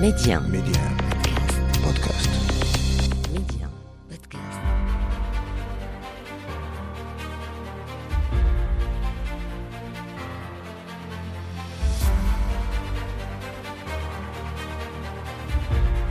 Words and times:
Média. 0.00 0.40
Média. 0.40 0.82
Podcast. 1.82 2.30
Média. 3.32 3.66
Podcast. 4.10 4.58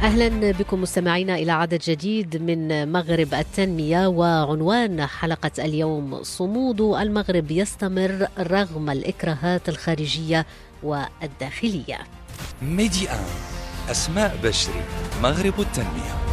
أهلا 0.03 0.51
بكم 0.51 0.81
مستمعينا 0.81 1.35
إلى 1.35 1.51
عدد 1.51 1.79
جديد 1.87 2.37
من 2.37 2.91
مغرب 2.91 3.33
التنمية 3.33 4.07
وعنوان 4.07 5.05
حلقة 5.05 5.51
اليوم 5.59 6.23
صمود 6.23 6.81
المغرب 6.81 7.51
يستمر 7.51 8.27
رغم 8.39 8.89
الإكراهات 8.89 9.69
الخارجية 9.69 10.45
والداخلية. 10.83 11.99
ميدي 12.61 13.07
أسماء 13.91 14.37
بشري 14.43 14.81
مغرب 15.23 15.59
التنمية. 15.59 16.24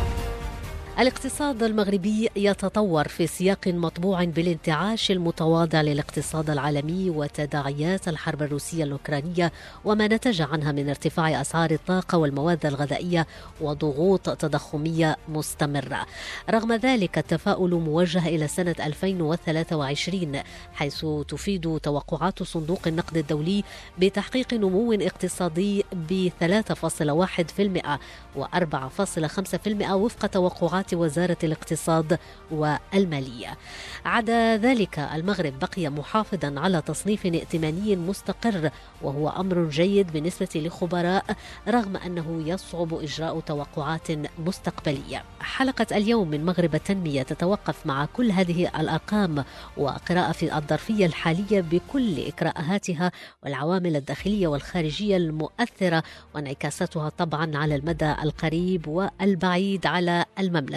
الاقتصاد 0.99 1.63
المغربي 1.63 2.29
يتطور 2.37 3.09
في 3.09 3.27
سياق 3.27 3.69
مطبوع 3.69 4.25
بالانتعاش 4.25 5.11
المتواضع 5.11 5.81
للاقتصاد 5.81 6.51
العالمي 6.51 7.11
وتداعيات 7.11 8.09
الحرب 8.09 8.43
الروسية 8.43 8.85
الأوكرانية 8.85 9.53
وما 9.85 10.07
نتج 10.07 10.43
عنها 10.43 10.73
من 10.73 10.89
ارتفاع 10.89 11.41
أسعار 11.41 11.71
الطاقة 11.71 12.19
والمواد 12.19 12.67
الغذائية 12.67 13.27
وضغوط 13.61 14.31
تضخمية 14.31 15.17
مستمرة. 15.29 16.07
رغم 16.51 16.73
ذلك 16.73 17.19
التفاؤل 17.19 17.71
موجه 17.71 18.29
إلى 18.29 18.49
سنة 18.49 18.75
2023 18.81 20.41
حيث 20.75 21.07
تفيد 21.29 21.81
توقعات 21.83 22.43
صندوق 22.43 22.81
النقد 22.87 23.17
الدولي 23.17 23.65
بتحقيق 23.99 24.55
نمو 24.55 24.93
اقتصادي 24.93 25.85
ب 25.93 26.29
3.1% 26.41 27.99
و4.5% 28.37 29.91
وفق 29.91 30.27
توقعات 30.27 30.82
وزارة 30.93 31.37
الاقتصاد 31.45 32.19
والمالية. 32.51 33.59
عدا 34.05 34.57
ذلك 34.57 34.99
المغرب 34.99 35.59
بقي 35.59 35.89
محافظا 35.89 36.55
على 36.57 36.83
تصنيف 36.83 37.27
ائتماني 37.27 37.97
مستقر 37.97 38.71
وهو 39.03 39.29
أمر 39.29 39.65
جيد 39.69 40.13
بالنسبة 40.13 40.49
لخبراء 40.55 41.25
رغم 41.69 41.97
أنه 41.97 42.43
يصعب 42.47 42.95
إجراء 42.95 43.41
توقعات 43.41 44.09
مستقبلية. 44.39 45.25
حلقة 45.41 45.87
اليوم 45.97 46.29
من 46.29 46.45
مغرب 46.45 46.75
التنمية 46.75 47.23
تتوقف 47.23 47.87
مع 47.87 48.05
كل 48.05 48.31
هذه 48.31 48.81
الأرقام 48.81 49.45
وقراءة 49.77 50.33
في 50.33 50.57
الظرفية 50.57 51.07
الحالية 51.07 51.61
بكل 51.61 52.27
إكراءاتها 52.27 53.13
والعوامل 53.43 53.97
الداخلية 53.97 54.47
والخارجية 54.47 55.17
المؤثرة 55.17 56.03
وانعكاساتها 56.35 57.09
طبعا 57.09 57.57
على 57.57 57.75
المدى 57.75 58.13
القريب 58.23 58.89
والبعيد 58.89 59.87
على 59.87 60.25
المملكة 60.39 60.72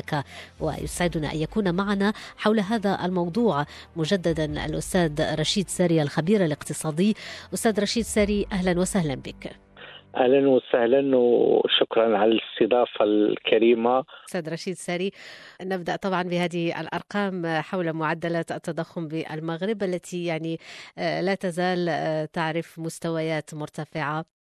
ويسعدنا 0.60 1.34
أن 1.34 1.38
يكون 1.38 1.76
معنا 1.76 2.14
حول 2.38 2.60
هذا 2.60 3.06
الموضوع 3.06 3.66
مجددا 3.96 4.66
الأستاذ 4.66 5.40
رشيد 5.40 5.68
ساري 5.68 6.02
الخبير 6.02 6.46
الاقتصادي. 6.46 7.16
أستاذ 7.54 7.82
رشيد 7.82 8.04
ساري 8.04 8.46
أهلا 8.52 8.80
وسهلا 8.80 9.16
بك. 9.16 9.66
أهلا 10.18 10.50
وسهلا 10.50 11.18
وشكرا 11.18 12.18
على 12.18 12.32
الاستضافة 12.32 13.06
الكريمة. 13.06 14.04
أستاذ 14.28 14.54
رشيد 14.54 14.74
ساري 14.74 15.12
نبدأ 15.62 15.96
طبعا 15.96 16.24
بهذه 16.24 16.82
الأرقام 16.82 17.62
حول 17.62 17.94
معدلات 17.94 18.52
التضخم 18.52 19.08
بالمغرب 19.08 19.84
التي 19.84 20.26
يعني 20.26 20.60
آه، 20.98 21.22
لا 21.22 21.36
تزال 21.36 21.90
آه، 21.90 22.26
تعرف 22.26 22.80
مستويات 22.80 23.54
مرتفعة. 23.54 24.20
آه، 24.20 24.35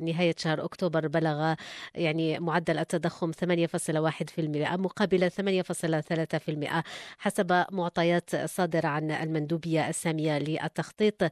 نهاية 0.00 0.34
شهر 0.38 0.64
أكتوبر 0.64 1.08
بلغ 1.08 1.54
يعني 1.94 2.38
معدل 2.38 2.78
التضخم 2.78 3.32
8.1% 3.32 4.76
مقابل 4.78 5.30
8.3% 5.30 6.82
حسب 7.18 7.64
معطيات 7.72 8.36
صادرة 8.36 8.86
عن 8.86 9.10
المندوبية 9.10 9.88
السامية 9.88 10.38
للتخطيط 10.38 11.22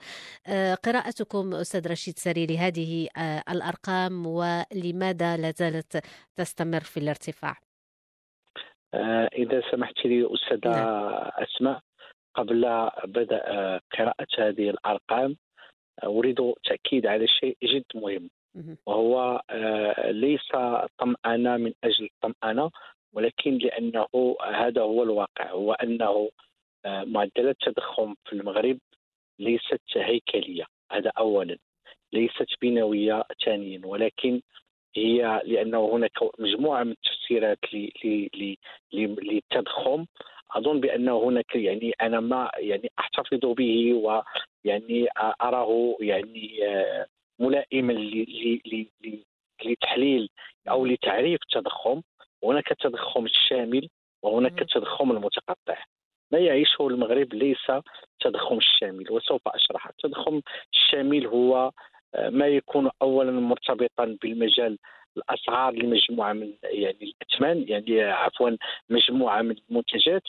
آه، 0.46 0.74
قراءتكم 0.74 1.54
أستاذ 1.54 1.90
رشيد 1.90 2.18
سري 2.18 2.46
لهذه 2.46 3.08
آه، 3.16 3.42
الأرقام 3.50 4.26
ولماذا 4.26 5.36
لا 5.36 5.50
زالت 5.50 6.06
تستمر 6.36 6.80
في 6.80 6.96
الارتفاع 6.96 7.56
آه، 8.94 9.28
إذا 9.32 9.62
سمحت 9.70 10.06
لي 10.06 10.28
أستاذة 10.34 10.70
نعم. 10.70 11.30
أسماء 11.38 11.80
قبل 12.34 12.90
بدء 13.04 13.40
آه، 13.44 13.80
قراءة 13.98 14.26
هذه 14.38 14.70
الأرقام 14.70 15.36
أريد 16.04 16.54
تأكيد 16.64 17.06
على 17.06 17.26
شيء 17.26 17.56
جد 17.62 17.84
مهم. 18.54 18.76
وهو 18.86 19.42
آه، 19.50 20.10
ليس 20.10 20.48
طمأنة 20.98 21.56
من 21.56 21.72
أجل 21.84 22.08
الطمأنة 22.14 22.70
ولكن 23.12 23.58
لأنه 23.58 24.06
هذا 24.54 24.82
هو 24.82 25.02
الواقع 25.02 25.50
هو 25.50 25.72
أنه 25.72 26.30
آه، 26.84 27.04
معدلات 27.04 27.56
التضخم 27.66 28.14
في 28.24 28.32
المغرب 28.32 28.78
ليست 29.38 29.80
هيكلية. 29.96 30.64
هذا 30.92 31.12
أولا. 31.18 31.58
ليست 32.12 32.46
بنوية 32.62 33.24
ثانيا. 33.44 33.80
ولكن 33.84 34.40
هي 34.94 35.42
لأنه 35.44 35.90
هناك 35.92 36.18
مجموعة 36.38 36.84
من 36.84 36.92
التفسيرات 36.92 37.58
للتضخم 38.92 40.06
أظن 40.56 40.80
بأنه 40.80 41.24
هناك 41.24 41.54
يعني 41.54 41.92
أنا 42.00 42.20
ما 42.20 42.50
يعني 42.58 42.90
أحتفظ 42.98 43.38
به 43.44 43.92
ويعني 43.94 45.08
أراه 45.42 45.96
يعني 46.00 46.68
آه، 46.68 47.06
ملائما 47.38 47.92
لتحليل 49.64 50.28
أو 50.68 50.86
لتعريف 50.86 51.40
التضخم 51.42 52.02
هناك 52.44 52.72
التضخم 52.72 53.24
الشامل 53.24 53.88
وهناك. 54.22 54.62
التضخم 54.62 55.10
المتقطع. 55.10 55.84
ما 56.32 56.38
يعيشه 56.38 56.86
المغرب 56.86 57.34
ليس 57.34 57.70
التضخم 58.12 58.58
الشامل 58.58 59.12
وسوف 59.12 59.40
أشرح. 59.46 59.88
التضخم 59.88 60.40
الشامل 60.74 61.26
هو 61.26 61.70
آه، 62.14 62.30
ما 62.30 62.46
يكون 62.46 62.90
اولا 63.02 63.32
مرتبطا 63.32 64.16
بالمجال 64.22 64.78
الأسعار 65.16 65.72
لمجموعه 65.72 66.32
من 66.32 66.52
يعني 66.62 66.98
الأثمان 67.02 67.64
يعني 67.68 68.02
عفوا 68.02 68.50
مجموعة 68.90 69.42
من 69.42 69.54
المنتجات. 69.70 70.22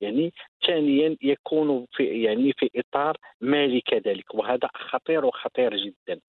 يعني 0.00 0.32
ثانيا 0.66 1.16
يكون 1.22 1.86
في 1.92 2.22
يعني 2.22 2.52
في 2.52 2.70
إطار 2.76 3.16
مالي 3.40 3.80
كذلك 3.80 4.34
وهذا 4.34 4.68
خطير 4.74 5.24
وخطير 5.24 5.76
جدا. 5.76 6.20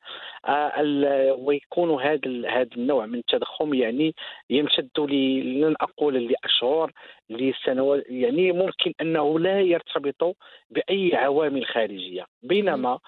آه، 0.46 1.36
ويكون 1.40 2.02
هذا 2.02 2.50
هذا 2.50 2.70
النوع 2.78 3.06
من 3.06 3.20
التضخم 3.20 3.74
يعني 3.74 4.16
يمتد 4.50 5.00
لن 5.00 5.76
أقول 5.82 6.28
لأشهر 6.28 6.92
لسنوات 7.30 8.04
يعني 8.10 8.52
ممكن 8.52 8.94
أنه 9.02 9.40
لا 9.40 9.62
يرتبط 9.62 10.38
بأي 10.70 11.16
عوامل 11.16 11.66
خارجية. 11.66 12.26
بينما 12.44 13.00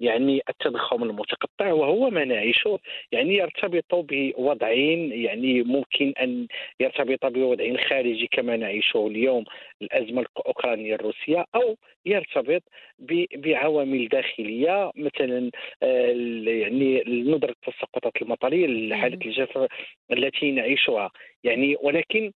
يعني 0.00 0.42
التضخم 0.48 1.02
المتقطع 1.02 1.72
وهو 1.72 2.10
ما 2.10 2.24
نعيشه 2.24 2.78
يعني 3.12 3.34
يرتبط 3.34 3.94
بوضعين 3.94 5.12
يعني 5.12 5.62
ممكن 5.62 6.12
أن 6.22 6.46
يرتبط 6.80 7.26
بوضع 7.26 7.76
خارجي 7.88 8.28
كما 8.30 8.56
نعيشه 8.56 9.06
اليوم 9.06 9.44
الأزمة 9.82 10.20
الأوكرانية 10.22 10.94
الروسية 10.94 11.44
أو 11.54 11.76
يرتبط 12.06 12.62
بعوامل 13.34 14.08
داخلية 14.08 14.90
مثلا 14.96 15.50
آه، 15.82 16.12
يعني 16.46 17.02
ندرة 17.06 17.50
التساقطات 17.50 18.22
المطرية 18.22 18.94
حاله. 18.94 19.14
الجفاف 19.14 19.68
التي 20.12 20.52
نعيشها 20.52 21.10
يعني 21.44 21.76
ولكن 21.82 22.32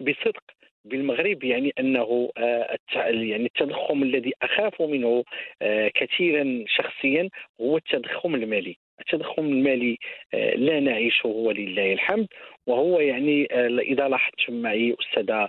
بصدق 0.00 0.42
بالمغرب 0.84 1.44
يعني 1.44 1.72
أنه 1.78 2.30
آه، 2.38 2.78
يعني 2.94 3.46
التضخم 3.46 4.02
الذي 4.02 4.32
أخاف 4.42 4.82
منه 4.82 5.24
آه، 5.62 5.90
كثيرا 5.94 6.64
شخصيا 6.66 7.28
هو 7.60 7.76
التضخم 7.76 8.34
المالي. 8.34 8.76
التضخم 9.00 9.46
المالي 9.46 9.98
آه، 10.34 10.54
لا 10.54 10.80
نعيشه 10.80 11.26
ولله 11.26 11.92
الحمد. 11.92 12.26
وهو 12.66 13.00
يعني 13.00 13.44
إذا 13.80 14.08
لاحظت 14.08 14.50
معي 14.50 14.96
أستاذة 15.00 15.48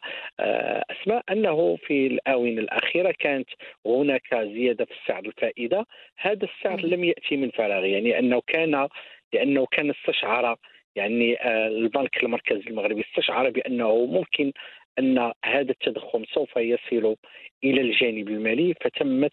أسماء 0.91 1.23
أنه 1.31 1.75
في 1.75 2.07
الآونة 2.07 2.61
الأخيرة 2.61 3.13
كانت 3.19 3.49
هناك 3.85 4.35
زيادة 4.35 4.85
في 4.85 4.93
سعر 5.07 5.25
الفائدة. 5.25 5.85
هذا 6.17 6.45
السعر. 6.45 6.85
لم 6.85 7.03
يأتي 7.03 7.37
من 7.37 7.49
فراغ 7.49 7.85
يعني 7.85 8.19
أنه 8.19 8.41
كان 8.47 8.87
لأنه 9.33 9.65
كان 9.71 9.89
استشعر 9.89 10.57
يعني 10.95 11.47
البنك 11.67 12.23
المركزي 12.23 12.69
المغربي 12.69 13.01
استشعر 13.01 13.49
بأنه 13.49 14.05
ممكن 14.05 14.51
أن 14.99 15.31
هذا 15.45 15.71
التضخم 15.71 16.25
سوف 16.25 16.57
يصل 16.57 17.15
إلى 17.63 17.81
الجانب 17.81 18.27
المالي 18.27 18.73
فتمت 18.81 19.31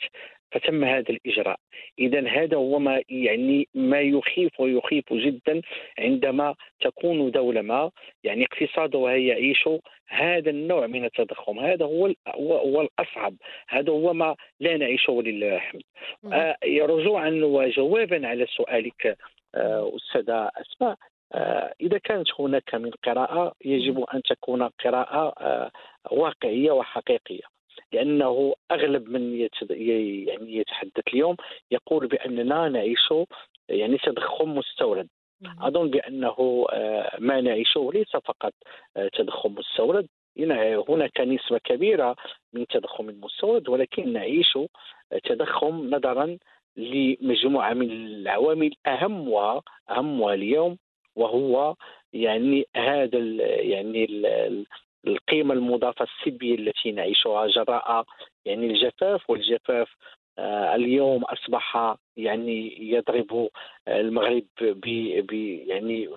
فتم 0.53 0.85
هذا 0.85 1.11
الإجراء. 1.11 1.59
اذا 1.99 2.29
هذا 2.29 2.57
هو 2.57 2.79
ما 2.79 3.03
يعني 3.09 3.69
ما 3.75 4.01
يخيف 4.01 4.61
ويخيف 4.61 5.13
جدا 5.13 5.61
عندما 5.99 6.55
تكون 6.81 7.31
دولة 7.31 7.63
ما 7.63 7.91
يعني 8.25 8.45
اقتصادها 8.45 9.13
يعيش 9.13 9.69
هذا 10.09 10.51
النوع 10.51 10.87
من 10.87 11.05
التضخم. 11.05 11.59
هذا 11.59 11.85
هو 11.85 12.15
هو 12.37 12.81
الأصعب. 12.81 13.35
هذا 13.69 13.93
هو 13.93 14.13
ما 14.13 14.37
لا 14.61 14.77
نعيشه 14.77 15.13
ولله 15.13 15.57
الحمد. 15.57 15.83
آه، 16.33 16.57
رجوعا 16.65 17.31
وجوابا 17.31 18.29
على 18.29 18.47
سؤالك 18.47 19.19
آه، 19.55 19.97
أستاذة 19.97 20.51
أسماء. 20.57 20.97
إذا 21.81 21.99
كانت 21.99 22.29
هناك 22.39 22.75
من 22.75 22.91
قراءة 22.91 23.55
يجب 23.65 24.05
أن 24.15 24.23
تكون 24.23 24.63
قراءة 24.63 25.35
آه، 25.41 25.71
واقعية 26.11 26.71
وحقيقية. 26.71 27.43
لأنه 27.93 28.55
أغلب 28.71 29.09
من 29.09 29.49
يعني 29.71 30.57
يتحدث 30.57 31.09
اليوم 31.09 31.37
يقول 31.71 32.07
بأننا 32.07 32.69
نعيش 32.69 33.13
يعني 33.69 33.99
تضخم 33.99 34.55
مستورد. 34.55 35.09
أظن 35.61 35.91
بأنه 35.91 36.67
آه، 36.73 37.17
ما 37.19 37.41
نعيشه 37.41 37.91
ليس 37.95 38.11
فقط 38.11 38.53
تضخم 39.13 39.55
مستورد. 39.55 40.09
هناك 40.89 41.21
نسبة 41.21 41.59
كبيرة 41.59 42.17
من 42.53 42.63
التضخم 42.63 43.09
المستورد 43.09 43.69
ولكن 43.69 44.13
نعيش 44.13 44.59
تضخم 45.25 45.95
نظرا 45.95 46.39
لمجموعة 46.77 47.75
من 47.75 47.91
العوامل 47.91 48.75
أهمها 48.87 49.63
أهمها 49.91 50.35
اليوم 50.35 50.79
وهو 51.19 51.75
يعني 52.13 52.67
هذا 52.77 53.19
يعني 53.61 54.05
ال 54.05 54.67
القيمة 55.07 55.55
المضافة 55.55 56.05
السلبية 56.05 56.55
التي 56.55 56.93
نعيشها 56.93 57.47
جراء 57.47 58.05
يعني 58.45 58.67
الجفاف 58.67 59.31
والجفاف 59.31 59.89
آه 60.39 60.75
اليوم 60.75 61.25
أصبح 61.25 61.97
يعني 62.17 62.91
يضرب 62.91 63.49
المغرب 63.89 64.45
ب 64.61 64.87
يعني 65.67 66.09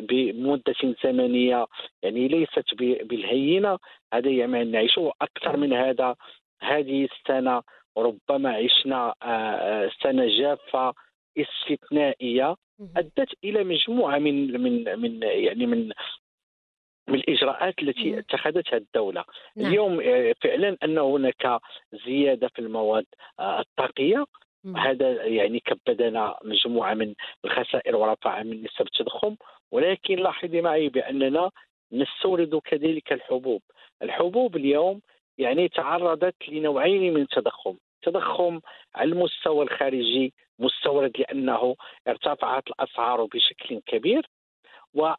بمدة 0.00 0.74
زمنية 1.04 1.66
يعني 2.02 2.28
ليست 2.28 2.74
بالهينة. 2.80 3.78
هذا 4.14 4.30
يعني 4.30 4.64
نعيشه. 4.64 5.12
أكثر 5.22 5.56
من 5.56 5.72
هذا 5.72 6.16
هذه 6.60 7.08
السنة 7.12 7.62
ربما 7.98 8.50
عشنا 8.50 9.14
آه، 9.22 9.26
آه، 9.26 9.90
سنة 10.02 10.26
جافة 10.38 10.94
استثنائية 11.40 12.56
أدت 12.96 13.28
إلى 13.44 13.64
مجموعة 13.64 14.18
من 14.18 14.60
من 14.60 14.98
من 14.98 15.22
يعني 15.22 15.66
من 15.66 15.92
من 17.08 17.14
الاجراءات 17.14 17.74
التي 17.82 18.18
اتخذتها 18.18 18.76
الدولة. 18.76 19.24
نعم. 19.56 19.66
اليوم 19.66 20.00
آه، 20.00 20.34
فعلا 20.42 20.76
أن 20.84 20.98
هناك 20.98 21.60
زيادة 22.06 22.48
في 22.48 22.58
المواد 22.58 23.06
الطاقية. 23.40 24.24
هذا 24.76 25.24
يعني 25.24 25.60
كبدنا 25.60 26.38
مجموعة 26.44 26.94
من 26.94 27.14
الخسائر 27.44 27.96
ورفع 27.96 28.42
من 28.42 28.62
نسب 28.62 28.86
التضخم 28.86 29.36
ولكن 29.72 30.16
لاحظي 30.16 30.60
معي 30.60 30.88
بأننا 30.88 31.50
نستورد 31.92 32.54
كذلك 32.54 33.12
الحبوب. 33.12 33.62
الحبوب 34.02 34.56
اليوم 34.56 35.00
يعني 35.38 35.68
تعرضت 35.68 36.48
لنوعين 36.48 37.14
من 37.14 37.20
التضخم 37.22 37.76
تضخم 38.02 38.60
على 38.94 39.12
المستوى 39.12 39.64
الخارجي 39.64 40.32
مستورد 40.58 41.12
لأنه 41.18 41.76
ارتفعت 42.08 42.68
الأسعار 42.68 43.24
بشكل 43.24 43.80
كبير 43.86 44.28
و 44.94 45.12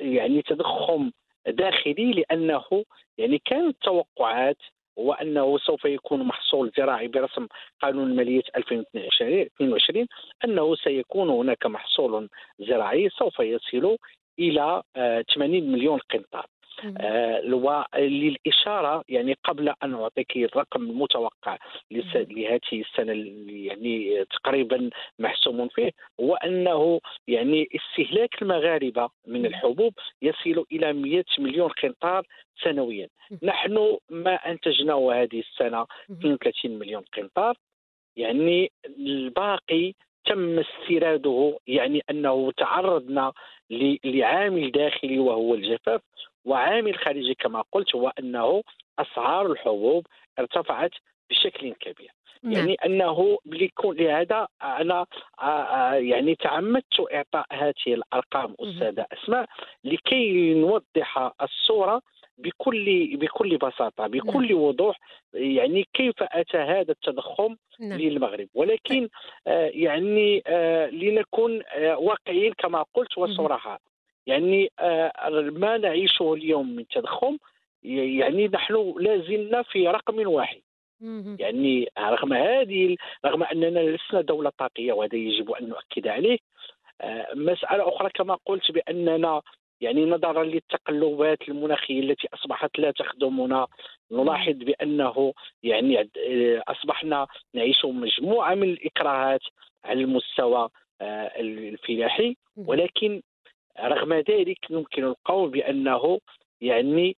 يعني 0.00 0.42
تضخم 0.42 1.10
داخلي 1.46 2.12
لأنه 2.12 2.84
يعني 3.18 3.38
كانت 3.38 3.76
توقعات 3.82 4.58
وانه 4.96 5.58
سوف 5.58 5.84
يكون 5.84 6.22
محصول 6.22 6.72
زراعي 6.76 7.08
برسم 7.08 7.46
قانون 7.82 8.10
الماليه 8.10 8.42
2022 8.56 10.06
أنه 10.44 10.76
سيكون 10.76 11.28
هناك 11.28 11.66
محصول 11.66 12.28
زراعي 12.58 13.08
سوف 13.08 13.40
يصل 13.40 13.96
إلى 14.38 14.82
80 14.94 15.22
آه، 15.36 15.60
مليون 15.60 15.98
قنطار. 15.98 16.46
آه 17.00 17.40
وللاشاره 17.94 19.04
يعني 19.08 19.36
قبل 19.44 19.74
أن 19.82 19.94
أعطيك 19.94 20.36
الرقم 20.36 20.82
المتوقع 20.82 21.58
لهذه 21.90 22.60
السنة 22.72 23.12
اللي 23.12 23.66
يعني 23.66 24.24
تقريبا 24.24 24.90
محسوم 25.18 25.68
فيه 25.68 25.90
هو 26.20 26.34
أنه 26.34 27.00
يعني 27.28 27.68
استهلاك 27.76 28.42
المغاربة 28.42 29.08
من 29.26 29.46
الحبوب 29.46 29.94
يصل 30.22 30.64
إلى 30.72 30.92
100 30.92 31.24
مليون 31.38 31.68
قنطار 31.68 32.26
سنويا. 32.62 33.08
نحن 33.42 33.98
ما 34.10 34.34
أنتجناه 34.34 35.12
هذه 35.12 35.40
السنة 35.40 35.86
32 36.10 36.78
مليون 36.78 37.02
قنطار. 37.16 37.56
يعني 38.16 38.72
الباقي 38.98 39.92
تم 40.26 40.58
استيراده 40.58 41.58
يعني 41.66 42.02
أنه 42.10 42.52
تعرضنا 42.52 43.32
لعامل 44.04 44.70
داخلي 44.70 45.18
وهو 45.18 45.54
الجفاف. 45.54 46.00
وعامل 46.44 46.94
خارجي 46.94 47.34
كما 47.34 47.64
قلت 47.72 47.94
هو 47.94 48.12
أنه 48.18 48.62
أسعار 48.98 49.52
الحبوب 49.52 50.06
ارتفعت 50.38 50.90
بشكل 51.30 51.72
كبير 51.72 52.10
نعم. 52.42 52.52
يعني 52.52 52.74
أنه 52.84 53.38
ليكون 53.46 53.96
لهذا 53.96 54.48
أنا 54.62 55.06
يعني 55.92 56.34
تعمدت 56.34 57.00
إعطاء 57.12 57.46
هذه 57.52 57.74
الأرقام 57.86 58.54
أستاذة 58.60 59.06
أسماء 59.12 59.46
لكي 59.84 60.54
نوضح 60.54 61.32
الصورة 61.42 62.02
بكل 62.38 63.16
بكل 63.16 63.56
بساطة 63.56 64.06
بكل 64.06 64.48
نعم. 64.48 64.62
وضوح 64.62 64.98
يعني 65.34 65.88
كيف 65.94 66.14
أتى 66.22 66.58
هذا 66.58 66.92
التضخم 66.92 67.56
نعم. 67.80 67.98
للمغرب 67.98 68.48
ولكن 68.54 69.08
آه 69.46 69.70
يعني 69.74 70.42
آه 70.46 70.86
لنكون 70.86 71.62
آه 71.66 71.98
واقعيين 71.98 72.52
كما 72.58 72.84
قلت 72.94 73.18
وصراحه 73.18 73.80
يعني 74.26 74.70
آه 74.80 75.12
ما 75.30 75.76
نعيشه 75.78 76.34
اليوم 76.34 76.76
من 76.76 76.88
تضخم 76.88 77.38
يعني 77.82 78.48
نحن 78.48 78.94
لازلنا 79.00 79.62
في 79.62 79.88
رقم 79.88 80.26
واحد. 80.28 80.60
يعني 81.40 81.88
رغم 81.98 82.32
هذه 82.32 82.96
رغم 83.26 83.42
أننا 83.42 83.80
لسنا 83.80 84.20
دولة 84.20 84.52
طاقية 84.58 84.92
وهذا 84.92 85.16
يجب 85.16 85.50
أن 85.50 85.68
نؤكد 85.68 86.08
عليه 86.08 86.38
آه، 87.00 87.28
مسألة 87.34 87.88
أخرى 87.88 88.10
كما 88.14 88.38
قلت 88.46 88.70
بأننا 88.70 89.42
يعني 89.80 90.04
نظرا 90.04 90.44
للتقلبات 90.44 91.48
المناخية 91.48 92.00
التي 92.00 92.28
أصبحت 92.34 92.78
لا 92.78 92.90
تخدمنا. 92.90 93.66
نلاحظ 94.12 94.52
بأنه 94.54 95.32
يعني 95.62 96.00
آه، 96.00 96.62
أصبحنا 96.68 97.26
نعيش 97.54 97.84
مجموعة 97.84 98.54
من 98.54 98.68
الإكراهات 98.68 99.42
على 99.84 100.00
المستوى 100.00 100.68
الفلاحي. 101.02 102.36
ولكن 102.56 103.22
رغم 103.80 104.12
ذلك 104.14 104.70
يمكن 104.70 105.04
القول 105.04 105.50
بأنه 105.50 106.20
يعني 106.60 107.16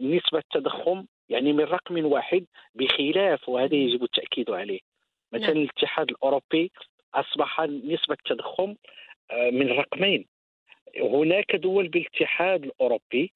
نسبه 0.00 0.38
التضخم 0.38 1.06
يعني 1.28 1.52
من 1.52 1.64
رقم 1.64 2.04
واحد 2.04 2.46
بخلاف 2.74 3.48
وهذا 3.48 3.74
يجب 3.74 4.02
التأكيد 4.02 4.50
عليه. 4.50 4.80
مثلا 5.32 5.46
نعم. 5.46 5.56
الاتحاد 5.56 6.10
الأوروبي 6.10 6.72
أصبح 7.14 7.60
نسبة 7.60 8.16
التضخم 8.30 8.74
آه، 9.30 9.50
من 9.50 9.68
رقمين. 9.68 10.26
هناك 11.00 11.56
دول 11.56 11.88
بالاتحاد 11.88 12.64
الأوروبي 12.64 13.32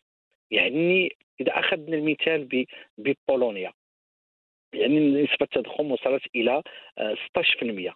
يعني 0.51 1.17
إذا 1.41 1.59
أخذنا 1.59 1.97
المثال 1.97 2.69
ببولونيا 2.99 3.73
يعني 4.73 4.99
نسبة 5.23 5.43
التضخم 5.43 5.93
وصلت 5.93 6.23
إلى 6.35 6.63
16% 6.99 7.91
آه، 7.91 7.95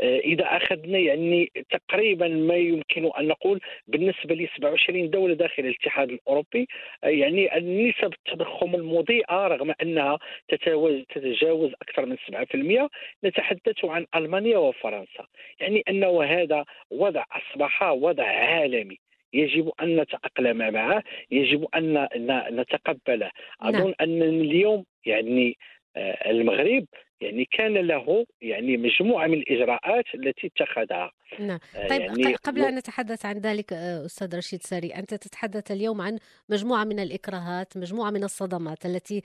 إذا 0.00 0.44
أخذنا 0.44 0.98
يعني 0.98 1.52
تقريبا 1.70 2.28
ما 2.28 2.54
يمكن 2.54 3.10
أن 3.18 3.28
نقول 3.28 3.60
بالنسبة 3.86 4.34
ل 4.34 4.48
27 4.56 5.10
دولة 5.10 5.34
داخل 5.34 5.62
الاتحاد 5.62 6.10
الأوروبي 6.10 6.68
آه، 7.04 7.08
يعني 7.08 7.50
نسب 7.56 8.12
التضخم 8.12 8.74
المضيئة 8.74 9.46
رغم 9.46 9.74
أنها 9.82 10.18
تتجاوز 10.48 11.02
تتجاوز 11.14 11.72
أكثر 11.82 12.06
من 12.06 12.16
7% 12.16 12.90
نتحدث 13.24 13.84
عن 13.84 14.06
ألمانيا 14.14 14.58
وفرنسا. 14.58 15.26
يعني 15.60 15.82
أنه 15.88 16.22
هذا 16.22 16.64
وضع 16.90 17.24
أصبح 17.32 17.82
وضع 17.82 18.24
عالمي. 18.24 18.98
يجب 19.32 19.72
أن 19.82 20.00
نتأقلم 20.00 20.72
معه 20.72 21.02
يجب 21.30 21.66
أن 21.74 22.08
نتقبله. 22.50 23.30
نعم. 23.62 23.74
أظن 23.74 23.94
أن 24.00 24.22
اليوم 24.22 24.84
يعني 25.06 25.56
آه، 25.96 26.30
المغرب 26.30 26.86
يعني 27.24 27.44
كان 27.44 27.74
له 27.74 28.26
يعني 28.42 28.76
مجموعة 28.76 29.26
من 29.26 29.34
الإجراءات 29.34 30.04
التي 30.14 30.46
اتخذها. 30.46 31.12
نعم. 31.40 31.58
آه، 31.76 31.88
طيب 31.88 32.18
يعني 32.18 32.34
قبل 32.34 32.64
أن 32.64 32.74
نتحدث 32.74 33.26
عن 33.26 33.38
ذلك 33.38 33.72
آه، 33.72 34.06
أستاذ 34.06 34.36
رشيد 34.36 34.62
ساري 34.62 34.94
أنت 34.94 35.14
تتحدث 35.14 35.70
اليوم 35.70 36.00
عن 36.00 36.18
مجموعة 36.48 36.84
من 36.84 37.00
الإكراهات 37.00 37.76
مجموعة 37.76 38.10
من 38.10 38.24
الصدمات 38.24 38.86
التي 38.86 39.22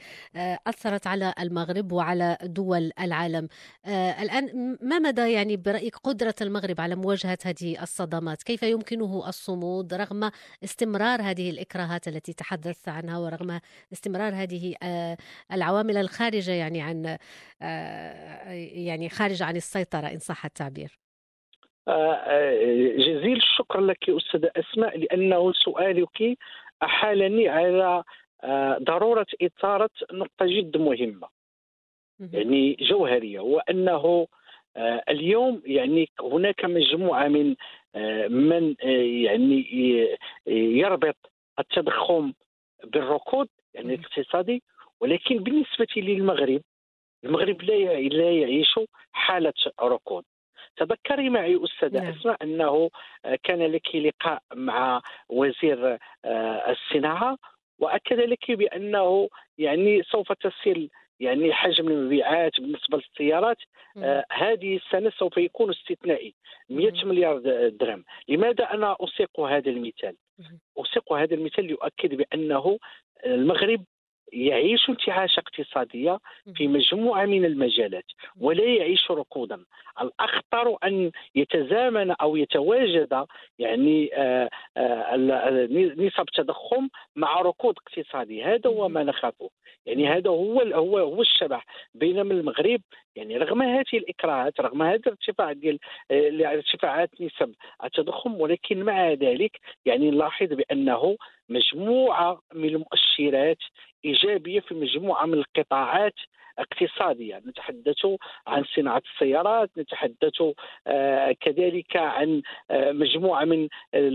أثرت 0.68 1.08
على 1.08 1.34
المغرب 1.40 1.92
وعلى 1.92 2.38
دول 2.44 2.92
العالم. 3.00 3.48
الآن 4.22 4.78
ما 4.82 5.00
مدى 5.00 5.32
يعني 5.32 5.58
برأيك 5.58 5.98
قدرة 5.98 6.36
المغرب 6.42 6.82
على 6.82 6.96
مواجهة 6.96 7.38
هذه 7.46 7.84
الصدمات؟ 7.84 8.44
كيف 8.44 8.64
يمكنه 8.64 9.30
الصمود 9.30 9.94
رغم 9.94 10.32
استمرار 10.64 11.22
هذه 11.22 11.50
الإكراهات 11.50 12.08
التي 12.08 12.34
تحدثت 12.34 12.90
عنها 12.90 13.18
ورغم 13.18 13.60
استمرار 13.94 14.34
هذه 14.34 14.76
العوامل 15.52 15.98
الخارجة 15.98 16.52
يعني 16.52 16.82
عن 16.82 17.18
يعني 18.60 19.10
خارج 19.10 19.42
عن 19.42 19.56
السيطرة 19.56 20.08
إن 20.08 20.20
صح 20.20 20.46
التعبير؟ 20.46 20.80
آه، 20.80 20.96
آه، 20.96 20.99
جزيل 22.98 23.38
الشكر 23.38 23.80
لك 23.80 24.10
أستاذة 24.10 24.52
أسماء 24.56 24.98
لأنه 24.98 25.54
سؤالك 25.54 26.38
أحالني 26.84 27.50
على 27.50 28.04
آه، 28.44 28.78
ضرورة 28.78 29.26
إثارة 29.42 29.90
نقطة 30.14 30.46
جد 30.46 30.78
مهمة. 30.78 31.28
يعني 32.34 32.78
جوهرية 32.82 33.40
وأنه 33.40 34.28
آه، 34.78 35.04
اليوم 35.10 35.62
يعني 35.66 36.10
هناك 36.22 36.66
مجموعة 36.66 37.28
من 37.28 37.56
آه، 37.96 38.28
من 38.28 38.76
آه، 38.84 39.26
يعني 39.26 39.66
يربط 40.48 41.16
التضخم 41.60 42.34
بالركود 42.84 43.48
يعني 43.74 43.94
الاقتصادي 43.94 44.64
ولكن 45.00 45.38
بالنسبة 45.38 45.88
للمغرب 45.98 46.62
المغرب 47.24 47.62
لا 47.62 48.00
لا 48.00 48.32
يعيش 48.32 48.80
حالة 49.12 49.54
ركود. 49.82 50.24
تذكري 50.78 51.30
معي 51.30 51.60
أستاذة 51.64 52.04
نعم. 52.04 52.14
اسماء 52.14 52.44
أنه 52.44 52.90
كان 53.44 53.60
لك 53.60 53.96
لقاء 53.96 54.42
مع 54.54 55.02
وزير 55.30 55.98
الصناعة 56.70 57.38
وأكد 57.80 58.20
لك 58.20 58.52
بأنه 58.52 59.30
يعني 59.58 60.04
سوف 60.04 60.32
تصل 60.32 60.90
يعني 61.20 61.54
حجم 61.54 61.88
المبيعات 61.88 62.52
بالنسبة 62.60 62.98
للسيارات 62.98 63.58
آه 63.98 64.26
هذه 64.32 64.76
السنة 64.76 65.10
سوف 65.10 65.38
يكون 65.38 65.70
استثنائي 65.70 66.36
100 66.70 67.06
مليار 67.06 67.40
درهم. 67.70 68.04
لماذا 68.28 68.64
أنا 68.64 68.96
اسيق 69.00 69.40
هذا 69.40 69.70
المثال؟ 69.70 70.16
اسيق 70.78 71.14
هذا 71.14 71.36
المثال 71.36 71.66
ليؤكد 71.66 72.16
بأنه 72.16 72.78
المغرب 73.26 73.84
يعيش 74.34 74.90
انتعاش 74.90 75.40
اقتصادية 75.40 76.20
في 76.56 76.68
مجموعة 76.68 77.26
من 77.26 77.46
المجالات 77.46 78.06
ولا 78.40 78.64
يعيش 78.64 79.12
ركودا. 79.12 79.64
الأخطر 80.02 80.78
أن 80.84 81.12
يتزامن 81.36 82.12
أو 82.12 82.36
يتواجد 82.36 83.26
يعني 83.60 84.10
آه، 84.14 84.50
آه، 84.78 85.16
نسب 85.98 86.26
تضخم 86.34 86.90
مع 87.16 87.42
ركود 87.42 87.76
اقتصادي. 87.78 88.44
هذا 88.44 88.70
هو 88.70 88.90
ما 88.90 89.04
نخافه. 89.04 89.50
يعني 89.86 90.08
هذا 90.08 90.30
هو 90.30 90.62
هو 90.62 90.98
هو 90.98 91.22
الشبح 91.22 91.66
بينما 91.94 92.34
المغرب 92.34 92.82
يعني 93.16 93.38
رغم 93.38 93.62
هذه 93.62 93.86
الإكراهات 93.94 94.60
رغم 94.62 94.82
هذا 94.82 94.96
الارتفاع 94.96 95.52
ديال 95.54 95.80
آه، 96.12 96.54
ارتفاعات 96.54 97.22
نسب 97.22 97.54
التضخم 97.84 98.42
ولكن 98.42 98.84
مع 98.84 99.12
ذلك 99.12 99.60
يعني 99.86 100.12
نلاحظ 100.12 100.48
بأنه 100.48 101.18
مجموعة 101.50 102.42
من 102.54 102.66
المؤشرات 102.66 103.58
إيجابية 104.06 104.60
في 104.60 104.74
مجموعة 104.74 105.26
من 105.26 105.34
القطاعات 105.34 106.14
اقتصادية. 106.60 107.42
نتحدث 107.48 108.06
عن 108.48 108.64
صناعة 108.76 109.02
السيارات 109.14 109.70
نتحدث 109.78 110.42
آه، 110.88 111.32
كذلك 111.32 111.96
عن 111.96 112.42
آه، 112.72 112.92
مجموعة 112.92 113.46
من 113.46 113.68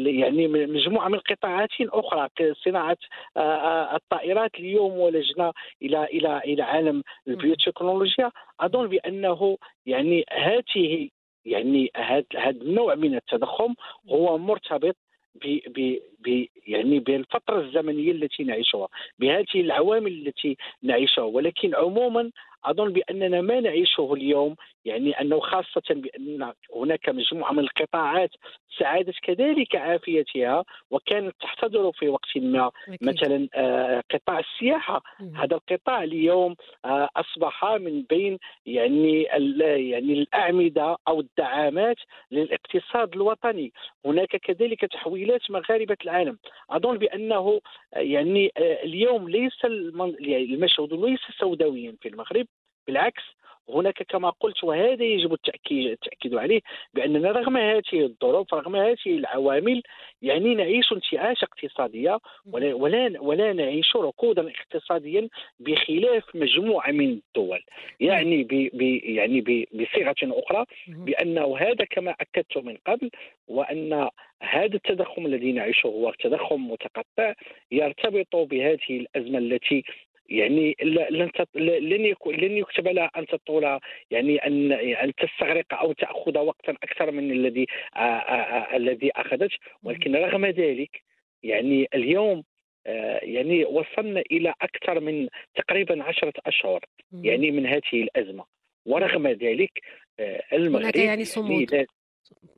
يعني 0.07 0.49
مجموعة 0.49 1.09
من 1.09 1.19
قطاعات 1.19 1.69
أخرى 1.81 2.29
صناعة 2.65 2.97
آه، 3.37 3.97
الطائرات 3.97 4.55
اليوم 4.55 4.93
ولجنا 4.99 5.53
إلى 5.83 6.05
إلى 6.05 6.39
إلى 6.39 6.63
عالم 6.63 7.03
البيوتكنولوجيا. 7.29 8.31
أظن 8.61 8.87
بأنه 8.87 9.59
يعني 9.87 10.25
هذه 10.33 11.09
يعني 11.45 11.91
هذا 11.97 12.51
النوع 12.51 12.95
من 12.95 13.15
التضخم 13.15 13.75
هو 14.09 14.39
مرتبط 14.39 14.97
ب 15.35 15.59
ب 15.67 15.99
ب 16.25 16.47
يعني 16.67 16.99
بالفترة 16.99 17.61
الزمنية 17.61 18.13
التي 18.13 18.45
نعيشها 18.45 18.89
بهذه 19.19 19.47
العوامل 19.55 20.13
التي 20.13 20.57
نعيشها 20.83 21.25
ولكن 21.25 21.75
عموما 21.75 22.31
أظن 22.65 22.93
بأننا 22.93 23.41
ما 23.41 23.61
نعيشه 23.61 24.15
اليوم 24.15 24.57
يعني 24.85 25.21
أنه 25.21 25.41
خاصة 25.41 25.83
بأن 25.91 26.53
هناك 26.77 27.09
مجموعة 27.09 27.53
من 27.53 27.59
القطاعات 27.59 28.31
سعادت 28.79 29.15
كذلك 29.23 29.77
عافيتها 29.77 30.65
وكانت 30.91 31.35
تحتضر 31.41 31.93
في 31.93 32.09
وقت 32.09 32.37
ما. 32.37 32.71
مثلا 33.03 33.49
آه، 33.55 34.03
قطاع 34.11 34.39
السياحة. 34.39 35.03
هذا 35.35 35.57
القطاع 35.57 36.03
اليوم 36.03 36.57
آه، 36.85 37.09
أصبح 37.17 37.65
من 37.65 38.03
بين 38.03 38.39
يعني 38.67 39.23
يعني 39.23 40.13
الأعمدة 40.13 40.97
أو 41.09 41.21
الدعامات 41.21 41.97
للاقتصاد 42.31 43.15
الوطني. 43.15 43.73
هناك 44.07 44.37
كذلك 44.37 44.81
تحويلات 44.81 45.51
مغاربة 45.51 45.97
العالم. 46.05 46.39
أظن 46.71 46.99
بأنه 46.99 47.61
آه، 47.95 47.99
يعني 47.99 48.53
اليوم 48.59 49.29
ليس 49.29 49.65
يعني 49.65 50.45
المشهد 50.45 50.93
ليس 50.93 51.21
سوداويا 51.41 51.97
في 52.01 52.09
المغرب. 52.09 52.47
بالعكس 52.87 53.23
هناك 53.69 54.03
كما 54.03 54.31
قلت 54.31 54.65
وهذا 54.65 55.05
يجب 55.05 55.33
التاكيد 55.33 55.91
التأكيد 55.91 56.35
عليه 56.35 56.61
بأننا 56.95 57.31
رغم 57.31 57.57
هذه 57.57 57.83
الظروف 57.93 58.55
رغم 58.55 58.77
هذه 58.77 58.97
العوامل 59.07 59.83
يعني 60.23 60.55
نعيش 60.55 60.93
انتعاش 60.93 61.43
اقتصادية 61.43 62.19
ولا 62.53 62.75
ولا, 62.75 63.21
ولا 63.21 63.53
نعيش 63.53 63.97
ركودا 63.97 64.51
اقتصاديا 64.51 65.29
بخلاف 65.61 66.25
مجموعة 66.37 66.91
من 66.91 67.09
الدول. 67.09 67.61
يعني 68.01 68.43
ب 68.43 68.49
ب 68.49 68.83
يعني 69.05 69.41
بصيغة 69.73 70.15
أخرى 70.23 70.65
بانه 70.89 71.59
هذا 71.59 71.85
كما 71.91 72.15
أكدت 72.21 72.57
من 72.57 72.77
قبل 72.87 73.11
وأن 73.49 74.09
هذا 74.43 74.75
التضخم 74.75 75.27
الذي 75.27 75.53
نعيشه 75.53 75.87
هو 75.87 76.13
تضخم 76.19 76.71
متقطع 76.71 77.35
يرتبط 77.71 78.37
بهذه 78.37 78.91
الأزمة 78.91 79.39
التي 79.39 79.85
يعني 80.29 80.77
لن 80.83 81.31
لن 81.61 82.05
يكون 82.05 82.35
لن 82.35 82.57
يكتب 82.59 82.89
لها 82.89 83.11
أن 83.17 83.27
تطول 83.27 83.79
يعني 84.11 84.37
ان 84.47 84.73
أن 84.73 85.13
تستغرق 85.15 85.75
أو 85.75 85.93
تأخذ 85.93 86.39
وقتا 86.39 86.73
أكثر 86.73 87.11
من 87.11 87.33
الذي 87.33 87.67
الذي 88.75 89.11
أخذت. 89.17 89.51
ولكن 89.83 90.17
رغم 90.17 90.47
ذلك 90.47 91.03
يعني 91.43 91.89
اليوم 91.95 92.45
يعني 93.23 93.65
وصلنا 93.65 94.23
إلى 94.33 94.55
أكثر 94.63 95.01
من 95.01 95.29
تقريبا 95.55 96.03
عشرة 96.03 96.33
أشهر 96.47 96.85
يعني 97.23 97.51
من 97.51 97.67
هذه 97.67 97.81
الأزمة. 97.93 98.45
ورغم 98.87 99.29
ذلك 99.29 99.81
المغرب 100.53 100.97
يعني 100.97 101.25
صمود. 101.25 101.87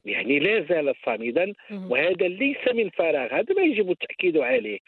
يعني 0.04 0.38
لا 0.38 0.60
زال 0.60 0.94
صامدا. 1.04 1.52
وهذا 1.70 2.28
ليس 2.28 2.68
من 2.74 2.90
فراغ 2.90 3.34
هذا 3.34 3.54
ما 3.54 3.62
يجب 3.62 3.90
التأكيد 3.90 4.36
عليه. 4.36 4.78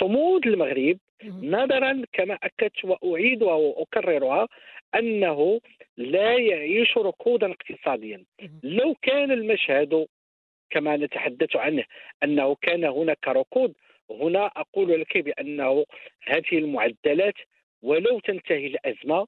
صمود 0.00 0.46
المغرب 0.46 0.98
نظرا 1.24 2.02
كما 2.12 2.38
أكدت 2.42 2.84
واعيدها 3.02 3.54
وأكررها 3.54 4.48
أنه 4.94 5.60
لا 5.96 6.38
يعيش 6.38 6.98
ركودا 6.98 7.52
اقتصاديا. 7.52 8.24
لو 8.62 8.94
كان 9.02 9.30
المشهد 9.30 10.06
كما 10.70 10.96
نتحدث 10.96 11.56
عنه 11.56 11.84
أنه 12.24 12.56
كان 12.62 12.84
هناك 12.84 13.28
ركود 13.28 13.74
هنا 14.10 14.46
أقول 14.46 15.00
لك 15.00 15.18
بأنه 15.18 15.84
هذه 16.22 16.58
المعدلات 16.58 17.34
ولو 17.82 18.20
تنتهي 18.20 18.66
الأزمة 18.66 19.26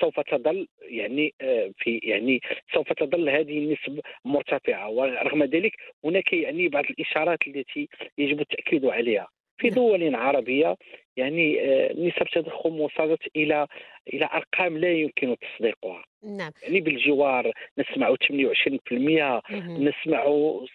سوف 0.00 0.20
تظل 0.20 0.68
يعني 0.82 1.34
آه، 1.40 1.70
في 1.78 2.00
يعني 2.02 2.40
سوف 2.74 2.92
تظل 2.92 3.28
هذه 3.28 3.58
النسب 3.58 4.00
مرتفعة. 4.24 4.88
ورغم 4.88 5.44
ذلك 5.44 5.72
هناك 6.04 6.32
يعني 6.32 6.68
بعض 6.68 6.84
الإشارات 6.90 7.38
التي 7.46 7.88
يجب 8.18 8.40
التأكيد 8.40 8.86
عليها. 8.86 9.28
في 9.58 9.66
نعم. 9.66 9.74
دول 9.74 10.14
عربية 10.14 10.76
يعني 11.16 11.60
آه، 11.60 11.92
نسب 11.92 12.26
تضخم 12.32 12.80
وصلت 12.80 13.20
إلى 13.36 13.66
إلى 14.12 14.28
أرقام 14.34 14.78
لا 14.78 14.92
يمكن 14.92 15.36
تصديقها. 15.36 16.04
نعم. 16.22 16.50
يعني 16.62 16.80
بالجوار 16.80 17.52
نسمع 17.78 18.14
28% 18.14 19.42
نسمع 19.78 20.24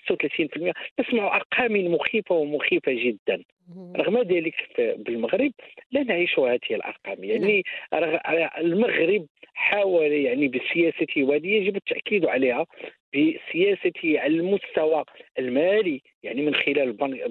36% 0.08 0.74
نسمع 1.00 1.36
أرقام 1.36 1.72
مخيفة 1.72 2.36
ومخيفة 2.36 2.92
جدا. 2.92 3.44
رغم 3.96 4.18
ذلك 4.18 4.56
بالمغرب 4.78 5.52
لا 5.92 6.04
نعيش 6.04 6.40
هذه 6.40 6.60
الأرقام. 6.72 7.24
يعني 7.24 7.64
نعم. 7.94 8.50
المغرب 8.58 9.26
حاول 9.54 10.12
يعني 10.12 10.48
بسياسته 10.48 11.24
وهذه 11.24 11.48
يجب 11.48 11.76
التأكيد 11.76 12.26
عليها 12.26 12.66
بسياسته 13.14 14.20
على 14.20 14.34
المستوى 14.34 15.04
المالي 15.40 16.02
يعني 16.24 16.42
من 16.42 16.56
خلال 16.56 16.80
البنك, 16.80 17.22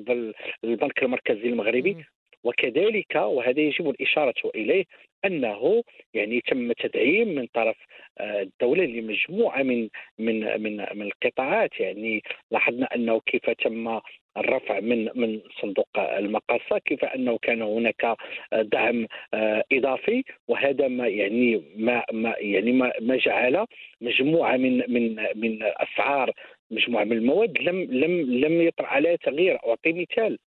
البنك 0.64 1.02
المركزي 1.02 1.48
المغربي 1.48 1.96
وكذلك 2.44 3.14
وهذا 3.14 3.60
يجب 3.60 3.90
الإشارة 3.90 4.50
إليه 4.54 4.84
أنه 5.24 5.82
يعني 6.14 6.40
تم 6.40 6.72
تدعيم 6.72 7.28
من 7.28 7.46
طرف 7.54 7.76
آه، 8.18 8.42
الدولة 8.42 8.84
لمجموعة 8.84 9.62
من 9.62 9.88
من 10.18 10.62
من 10.62 10.76
من 10.94 11.02
القطاعات. 11.02 11.80
يعني 11.80 12.22
لاحظنا 12.50 12.94
أنه 12.94 13.20
كيف 13.20 13.50
تم 13.50 14.00
الرفع 14.36 14.80
من 14.80 15.10
من 15.14 15.40
صندوق 15.60 15.88
المقاصة 15.98 16.78
كيف 16.78 17.04
أنه 17.04 17.38
كان 17.42 17.62
هناك 17.62 18.04
آه، 18.04 18.16
دعم 18.62 19.06
آه، 19.34 19.64
إضافي. 19.72 20.24
وهذا 20.48 20.88
ما 20.88 21.08
يعني 21.08 21.62
ما 21.76 22.04
ما 22.12 22.34
يعني 22.38 22.72
ما, 22.72 22.92
ما 23.00 23.16
جعل 23.16 23.66
مجموعة 24.00 24.56
من 24.56 24.92
من 24.92 25.16
من 25.34 25.58
أسعار 25.62 26.32
مجموعة 26.70 27.04
من 27.04 27.12
المواد 27.12 27.58
لم 27.62 27.82
لم 27.82 28.20
لم 28.44 28.62
يطرأ 28.62 28.86
عليها 28.86 29.16
تغيير 29.16 29.58
اعطي 29.66 29.92
مثال. 29.92 30.38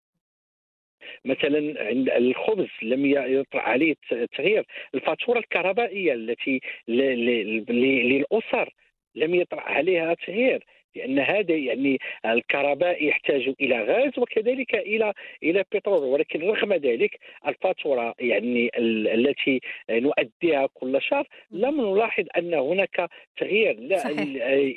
مثلا 1.25 1.87
عند 1.87 2.09
الخبز 2.09 2.67
لم 2.81 3.05
يطرا 3.05 3.61
عليه 3.61 3.95
تغيير 4.37 4.65
الفاتورة 4.95 5.39
الكهربائية 5.39 6.13
التي 6.13 6.61
للأسر 6.87 8.73
لم 9.15 9.35
يطرا 9.35 9.61
عليها 9.61 10.13
تغيير 10.13 10.63
لأن 10.95 11.19
هذا 11.19 11.55
يعني 11.55 11.97
الكهرباء 12.25 13.03
يحتاج 13.03 13.53
إلى 13.61 13.83
غاز 13.83 14.11
وكذلك 14.19 14.75
إلى 14.75 15.13
إلى 15.43 15.63
بترول 15.71 16.03
ولكن 16.03 16.41
رغم 16.41 16.73
ذلك 16.73 17.19
الفاتورة 17.47 18.15
يعني 18.19 18.71
التي 18.77 19.59
نؤديها 19.89 20.67
كل 20.73 21.01
شهر 21.01 21.27
لم 21.51 21.81
نلاحظ 21.81 22.25
أن 22.37 22.53
هناك 22.53 23.09
تغيير 23.37 23.79
لا 23.79 23.97
صحيح. 23.97 24.17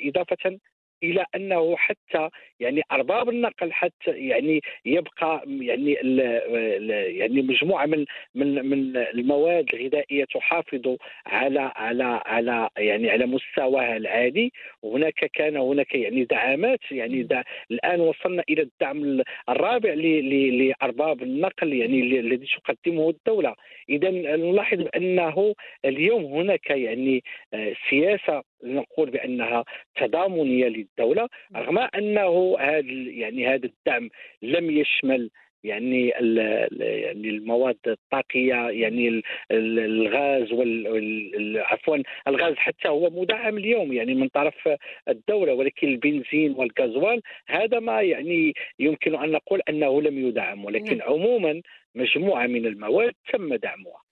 إضافة 0.05 0.59
إلى 1.03 1.25
أنه 1.35 1.75
حتى 1.77 2.29
يعني 2.59 2.81
أرباب 2.91 3.29
النقل 3.29 3.73
حتى 3.73 4.11
يعني 4.11 4.61
يبقى 4.85 5.43
يعني 5.47 6.01
ال 6.01 6.21
ال 6.21 6.89
يعني 7.15 7.41
مجموعة 7.41 7.85
من 7.85 8.05
من 8.35 8.65
من 8.69 8.97
المواد 8.97 9.65
الغذائية 9.73 10.25
تحافظ 10.25 10.95
على 11.25 11.71
على 11.75 12.21
على 12.25 12.69
يعني 12.77 13.09
على 13.09 13.25
مستواها 13.25 13.97
العالي. 13.97 14.51
وهناك 14.81 15.29
كان 15.33 15.57
هناك 15.57 15.95
يعني 15.95 16.23
دعامات 16.23 16.79
يعني 16.91 17.23
دع 17.23 17.41
الآن 17.71 17.99
وصلنا 17.99 18.43
إلى 18.49 18.61
الدعم 18.61 19.21
الرابع 19.49 19.93
لأرباب 19.93 21.23
النقل 21.23 21.73
يعني 21.73 22.19
الذي 22.19 22.45
تقدمه 22.63 23.09
الدولة. 23.09 23.55
اذا 23.89 24.09
نلاحظ 24.11 24.87
انه 24.95 25.55
اليوم 25.85 26.25
هناك 26.25 26.69
يعني 26.69 27.23
آه، 27.53 27.73
سياسة 27.89 28.43
نقول 28.63 29.09
بأنها 29.09 29.65
تضامنية 29.95 30.67
للدوله 30.99 31.29
رغم 31.55 31.77
أنه 31.77 32.57
هذا 32.59 32.79
يعني 33.07 33.47
هذا 33.47 33.65
الدعم 33.65 34.09
لم 34.41 34.71
يشمل 34.71 35.29
يعني 35.63 36.09
يعني 36.09 37.29
المواد 37.29 37.77
الطاقية 37.87 38.69
يعني 38.69 39.21
الغاز 39.51 40.51
وال 40.51 41.57
عفوا 41.57 41.97
الغاز 42.27 42.55
حتى 42.55 42.87
هو 42.87 43.09
مدعم 43.09 43.57
اليوم 43.57 43.93
يعني 43.93 44.15
من 44.15 44.27
طرف 44.27 44.69
الدولة 45.07 45.53
ولكن 45.53 45.87
البنزين 45.87 46.51
والغازوال 46.51 47.21
هذا 47.47 47.79
ما 47.79 48.01
يعني 48.01 48.53
يمكن 48.79 49.15
أن 49.15 49.31
نقول 49.31 49.61
أنه 49.69 50.01
لم 50.01 50.27
يدعم 50.27 50.65
ولكن. 50.65 51.01
عموما 51.01 51.61
مجموعة 51.95 52.47
من 52.47 52.65
المواد 52.65 53.13
تم 53.33 53.55
دعمها 53.55 54.04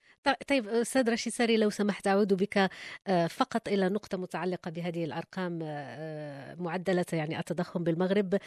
طيب 0.48 0.68
أستاذ 0.68 1.10
رشيد 1.10 1.32
ساري 1.32 1.56
لو 1.56 1.70
سمحت 1.70 2.06
أعود 2.06 2.34
بك 2.34 2.70
آه، 3.06 3.26
فقط 3.26 3.68
إلى 3.68 3.88
نقطة 3.88 4.18
متعلقة 4.18 4.70
بهذه 4.70 5.04
الأرقام 5.04 5.58
آه، 5.62 6.54
معدلة 6.54 7.04
يعني 7.12 7.38
التضخم 7.38 7.84
بالمغرب 7.84 8.38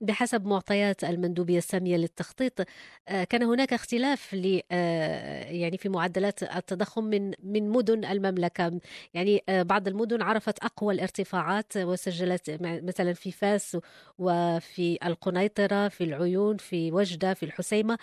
بحسب 0.00 0.46
معطيات 0.46 1.04
المندوبية 1.04 1.58
السامية 1.58 1.96
للتخطيط 1.96 2.62
كان 3.06 3.42
هناك 3.42 3.72
اختلاف 3.72 4.34
ل 4.34 4.60
يعني 4.70 5.78
في 5.78 5.88
معدلات 5.88 6.42
التضخم 6.42 7.04
من 7.04 7.32
من 7.42 7.68
مدن 7.68 8.04
المملكة. 8.04 8.80
يعني 9.14 9.42
بعض 9.48 9.88
المدن 9.88 10.22
عرفت 10.22 10.58
أقوى 10.58 10.94
الارتفاعات 10.94 11.76
وسجلت 11.76 12.58
مثلا 12.60 13.12
في 13.12 13.32
فاس 13.32 13.76
وفي 14.18 14.98
القنيطرة 15.06 15.88
في 15.88 16.04
العيون 16.04 16.56
في 16.56 16.92
وجدة 16.92 17.34
في 17.34 17.42
الحسيمة. 17.42 17.98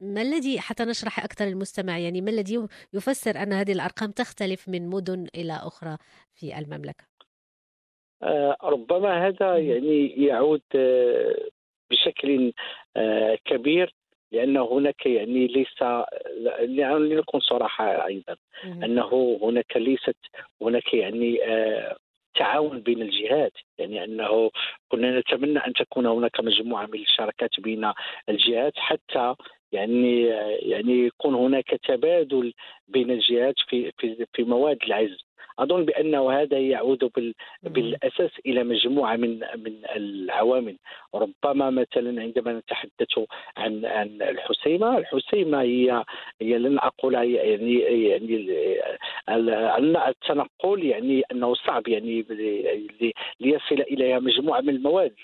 ما 0.00 0.22
الذي 0.22 0.60
حتى 0.60 0.84
نشرح 0.84 1.20
أكثر 1.24 1.44
للمستمع 1.44 1.98
يعني 1.98 2.20
ما 2.20 2.30
الذي 2.30 2.45
الذي 2.46 2.68
يفسر 2.94 3.42
أن 3.42 3.52
هذه 3.52 3.72
الأرقام 3.72 4.10
تختلف 4.10 4.68
من 4.68 4.88
مدن 4.88 5.26
إلى 5.34 5.52
أخرى 5.52 5.96
في 6.34 6.58
المملكة. 6.58 7.04
آه، 8.22 8.56
ربما 8.62 9.26
هذا 9.28 9.58
يعني 9.58 10.06
يعود 10.26 10.62
آه، 10.74 11.36
بشكل 11.90 12.52
آه، 12.96 13.38
كبير 13.44 13.94
لأن 14.32 14.56
هناك 14.56 15.06
يعني 15.06 15.46
ليس 15.46 15.80
يعني 16.60 16.98
لنكون 16.98 17.40
صراحة 17.40 18.06
أيضا 18.06 18.36
أنه 18.64 19.38
هناك 19.42 19.76
ليست 19.76 20.16
هناك 20.62 20.94
يعني 20.94 21.38
تعاون 22.34 22.80
بين 22.80 23.02
الجهات. 23.02 23.52
يعني 23.78 24.04
أنه 24.04 24.50
كنا 24.88 25.18
نتمنى 25.18 25.58
أن 25.58 25.72
تكون 25.72 26.06
هناك 26.06 26.40
مجموعة 26.40 26.86
من 26.86 27.00
الشراكات 27.00 27.50
بين 27.60 27.92
الجهات 28.28 28.72
حتى 28.76 29.34
يعني 29.72 30.22
يعني 30.62 31.06
يكون 31.06 31.34
هناك 31.34 31.70
تبادل 31.88 32.52
بين 32.88 33.10
الجهات 33.10 33.54
في 33.68 33.92
في 33.98 34.26
في 34.32 34.42
مواد 34.42 34.78
العزل 34.86 35.25
أظن 35.58 35.84
بأنه 35.84 36.30
هذا 36.30 36.58
يعود 36.58 37.10
بالأساس 37.62 38.30
إلى 38.46 38.64
مجموعة 38.64 39.16
من 39.16 39.38
من 39.38 39.82
العوامل. 39.96 40.76
ربما 41.14 41.70
مثلا 41.70 42.22
عندما 42.22 42.52
نتحدث 42.52 43.18
عن 43.56 43.84
عن 43.84 44.22
الحسيمة 44.22 44.98
الحسيمة 44.98 45.60
هي 45.60 46.04
هي 46.40 46.58
لن 46.58 46.78
أقول 46.78 47.14
يعني 47.14 47.78
يعني 48.08 48.46
التنقل 50.08 50.84
يعني 50.84 51.22
أنه 51.32 51.54
صعب 51.54 51.88
يعني 51.88 52.24
ليصل 53.40 53.80
اليها 53.80 54.18
مجموعة 54.18 54.60
من 54.60 54.68
المواد. 54.68 55.14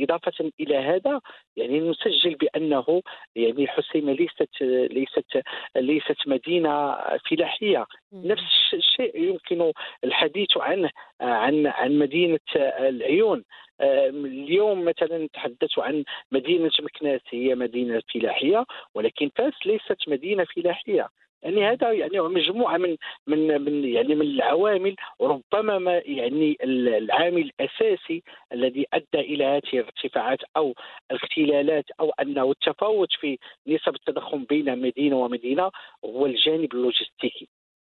إضافة 0.00 0.50
إلى 0.60 0.76
هذا 0.76 1.20
يعني 1.56 1.80
نسجل 1.80 2.34
بأنه 2.34 3.02
يعني 3.36 3.66
حسيمه 3.68 4.12
ليست 4.12 4.62
ليست 4.90 5.42
ليست 5.76 6.16
مدينة 6.26 6.96
فلاحية. 7.30 7.86
نفس 8.12 8.74
الشيء 8.74 9.20
يمكن 9.20 9.69
الحديث 10.04 10.56
عنه 10.56 10.90
عن 11.20 11.66
عن 11.66 11.98
مدينة 11.98 12.40
العيون. 12.56 13.44
اليوم 13.80 14.84
مثلا 14.84 15.18
نتحدث 15.18 15.78
عن 15.78 16.04
مدينة 16.32 16.70
مكناس 16.80 17.20
هي 17.30 17.54
مدينة 17.54 18.02
فلاحية 18.14 18.66
ولكن 18.94 19.30
فاس 19.36 19.52
ليست 19.66 20.08
مدينة 20.08 20.44
فلاحية. 20.44 21.08
يعني 21.42 21.66
هذا 21.66 21.92
يعني 21.92 22.20
مجموعة 22.20 22.76
من 22.76 22.96
من 23.26 23.60
من 23.60 23.84
يعني 23.84 24.14
من 24.14 24.26
العوامل 24.26 24.96
ربما 25.20 25.78
ما 25.78 26.02
يعني 26.04 26.56
العامل 26.64 27.50
الأساسي 27.60 28.22
الذي 28.52 28.86
أدى 28.92 29.20
إلى 29.20 29.44
هذه 29.44 29.62
الارتفاعات 29.74 30.38
أو 30.56 30.74
الاختلالات 31.10 31.84
أو 32.00 32.10
أنه 32.10 32.50
التفاوت 32.50 33.12
في 33.12 33.38
نسب 33.66 33.94
التضخم 33.94 34.44
بين 34.44 34.78
مدينة 34.78 35.16
ومدينة 35.16 35.70
هو 36.04 36.26
الجانب 36.26 36.74
اللوجستيكي 36.74 37.48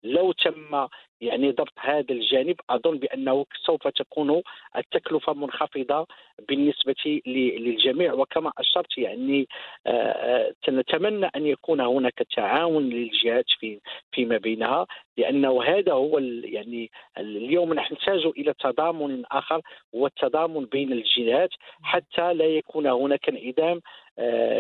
لو 0.05 0.31
تم 0.31 0.87
يعني 1.21 1.51
ضبط 1.51 1.73
هذا 1.79 2.05
الجانب 2.11 2.55
أظن 2.69 2.97
بأنه 2.97 3.45
سوف 3.65 3.87
تكون 3.87 4.41
التكلفة 4.77 5.33
منخفضة 5.33 6.07
بالنسبة 6.49 7.21
للجميع. 7.25 8.13
وكما 8.13 8.51
أشرت 8.57 8.97
يعني 8.97 9.47
آه، 9.87 9.89
آه، 9.89 10.53
نتمنى 10.69 11.25
أن 11.35 11.45
يكون 11.45 11.81
هناك 11.81 12.23
تعاون 12.35 12.89
للجهات 12.89 13.45
في 13.59 13.79
فيما 14.11 14.37
بينها 14.37 14.87
لأنه 15.17 15.63
هذا 15.63 15.93
هو 15.93 16.19
يعني 16.43 16.91
اليوم 17.17 17.73
نحتاج 17.73 18.25
إلى 18.25 18.53
تضامن 18.53 19.23
آخر 19.31 19.61
هو 19.95 20.07
التضامن 20.07 20.65
بين 20.65 20.91
الجهات 20.91 21.49
حتى 21.81 22.33
لا 22.33 22.45
يكون 22.45 22.87
هناك 22.87 23.29
انعدام 23.29 23.81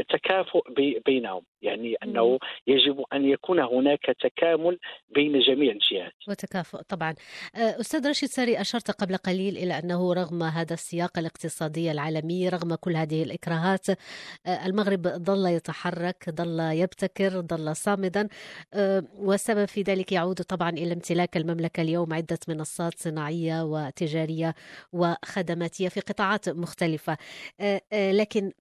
تكافؤ 0.09 0.61
بينهم. 1.05 1.41
يعني 1.61 1.95
أنه 2.03 2.39
يجب 2.67 3.03
أن 3.13 3.25
يكون 3.25 3.59
هناك 3.59 4.05
تكامل 4.19 4.79
بين 5.09 5.39
جميع 5.39 5.71
الجهات. 5.71 6.13
وتكافؤ 6.27 6.81
طبعا. 6.89 7.15
آه، 7.55 7.79
أستاذ 7.79 8.09
رشيد 8.09 8.29
ساري 8.29 8.61
أشرت 8.61 8.91
قبل 8.91 9.17
قليل 9.17 9.57
إلى 9.57 9.79
أنه 9.79 10.13
رغم 10.13 10.43
هذا 10.43 10.73
السياق 10.73 11.19
الاقتصادي 11.19 11.91
العالمي 11.91 12.49
رغم 12.49 12.75
كل 12.75 12.95
هذه 12.95 13.23
الإكراهات 13.23 13.89
آه، 13.89 14.65
المغرب 14.65 15.07
ظل 15.07 15.45
يتحرك 15.47 16.29
ظل 16.29 16.59
يبتكر 16.59 17.41
ظل 17.41 17.75
صامدا. 17.75 18.27
والسبب 19.19 19.65
في 19.65 19.81
ذلك 19.81 20.11
يعود 20.11 20.41
طبعا 20.41 20.69
إلى 20.69 20.93
امتلاك 20.93 21.37
المملكة 21.37 21.81
اليوم 21.81 22.13
عدة 22.13 22.39
منصات 22.47 22.93
صناعية 22.97 23.63
وتجارية 23.63 24.55
وخدماتية 24.93 25.89
في 25.89 25.99
قطاعات 25.99 26.49
مختلفة. 26.49 27.17
لكن 27.93 28.51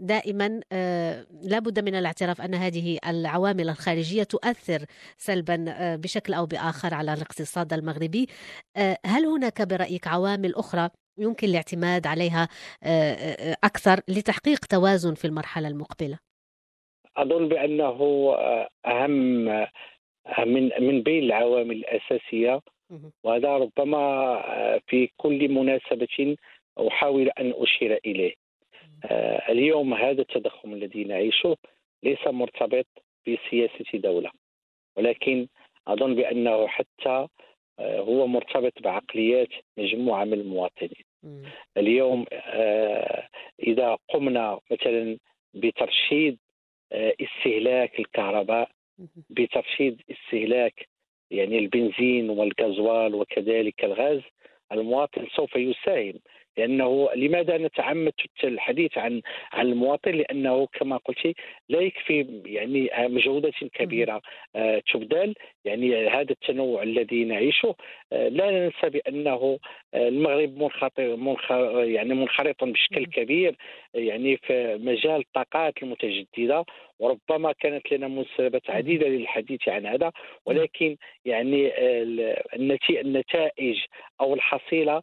دائما 0.00 0.60
آه، 0.72 1.26
لابد 1.42 1.84
من 1.84 1.94
الاعتراف 1.94 2.40
أن 2.40 2.54
هذه 2.54 2.98
العوامل 3.08 3.68
الخارجية 3.68 4.22
تؤثر 4.22 4.86
سلبا 5.16 5.64
آه، 5.68 5.96
بشكل 5.96 6.34
أو 6.34 6.46
بآخر 6.46 6.94
على 6.94 7.14
الاقتصاد 7.14 7.72
المغربي. 7.72 8.26
آه، 8.76 8.96
هل 9.06 9.26
هناك 9.26 9.62
برأيك 9.62 10.06
عوامل 10.06 10.54
أخرى 10.54 10.90
يمكن 11.18 11.48
الاعتماد 11.48 12.06
عليها 12.06 12.48
أكثر 13.64 14.00
لتحقيق 14.08 14.58
توازن 14.58 15.14
في 15.14 15.24
المرحلة 15.24 15.68
المقبلة؟ 15.68 16.18
أظن 17.16 17.48
بأنه 17.48 17.98
أهم 18.86 19.44
من 20.46 20.70
من 20.80 21.02
بين 21.02 21.22
العوامل 21.22 21.76
الأساسية. 21.76 22.60
وهذا 23.24 23.48
ربما 23.48 24.00
في 24.86 25.08
كل 25.16 25.48
مناسبة 25.48 26.36
أحاول 26.88 27.28
أن 27.28 27.52
أشير 27.56 28.00
إليه. 28.06 28.41
اليوم 29.48 29.94
هذا 29.94 30.20
التضخم 30.20 30.72
الذي 30.72 31.04
نعيشه 31.04 31.56
ليس 32.02 32.26
مرتبط 32.26 32.86
بسياسة 33.28 33.98
دولة 33.98 34.30
ولكن 34.96 35.48
أظن 35.86 36.14
بأنه 36.14 36.66
حتى 36.66 37.26
آه، 37.78 38.00
هو 38.00 38.26
مرتبط 38.26 38.82
بعقليات 38.82 39.48
مجموعة 39.78 40.24
من 40.24 40.32
المواطنين. 40.32 41.04
اليوم 41.76 42.24
آه، 42.32 43.28
إذا 43.62 43.98
قمنا 44.08 44.60
مثلا 44.70 45.18
بترشيد 45.54 46.38
استهلاك 46.92 47.98
الكهرباء 47.98 48.70
بترشيد 49.30 50.02
استهلاك 50.10 50.88
يعني 51.30 51.58
البنزين 51.58 52.30
والغازوال 52.30 53.14
وكذلك 53.14 53.84
الغاز 53.84 54.20
المواطن 54.72 55.26
سوف 55.36 55.56
يساهم 55.56 56.14
لأنه 56.56 57.08
لماذا 57.16 57.58
نتعمد 57.58 58.12
الحديث 58.44 58.98
عن 58.98 59.22
عن 59.52 59.66
المواطن؟ 59.66 60.10
لأنه 60.10 60.66
كما 60.66 60.96
قلت 60.96 61.36
لا 61.68 61.80
يكفي 61.80 62.42
يعني 62.46 62.90
مجهودات 63.08 63.54
كبيرة. 63.74 64.22
آه، 64.56 64.82
تبذل 64.92 65.34
يعني 65.64 66.08
هذا 66.08 66.30
التنوع 66.30 66.82
الذي 66.82 67.24
نعيشه. 67.24 67.74
آه، 68.12 68.28
لا 68.28 68.50
ننسى 68.50 68.90
بأنه 68.90 69.58
آه، 69.94 70.08
المغرب 70.08 70.58
منخرط 70.58 70.98
يعني 71.78 72.14
منخرط 72.14 72.64
بشكل 72.64 73.06
كبير 73.06 73.56
يعني 73.94 74.36
في 74.36 74.78
مجال 74.80 75.20
الطاقات 75.20 75.82
المتجددة. 75.82 76.64
وربما 76.98 77.52
كانت 77.52 77.92
لنا 77.92 78.08
مناسبات 78.08 78.70
عديدة 78.70 79.08
للحديث 79.08 79.68
عن 79.68 79.86
هذا. 79.86 80.12
ولكن 80.46 80.96
يعني 81.24 81.72
النتائج 83.00 83.78
أو 84.20 84.34
الحصيلة 84.34 85.02